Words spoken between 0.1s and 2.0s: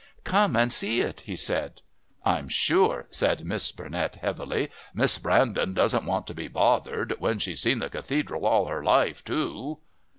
"Come and see it," he said.